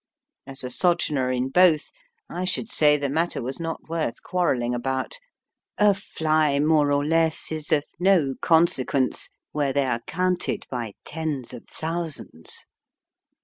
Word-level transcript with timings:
As 0.47 0.63
a 0.63 0.71
sojourner 0.71 1.29
in 1.29 1.49
both, 1.49 1.91
I 2.27 2.43
should 2.43 2.71
say 2.71 2.97
the 2.97 3.07
matter 3.07 3.39
was 3.39 3.59
not 3.59 3.87
worth 3.87 4.23
quarrelling 4.23 4.73
about. 4.73 5.19
A 5.77 5.93
fly 5.93 6.57
more 6.59 6.91
or 6.91 7.05
less 7.05 7.51
is 7.51 7.71
of 7.71 7.83
no 7.99 8.33
consequence 8.41 9.29
where 9.51 9.71
they 9.73 9.85
are 9.85 10.01
counted 10.07 10.65
by 10.71 10.95
tens 11.05 11.53
of 11.53 11.65
thousands. 11.69 12.65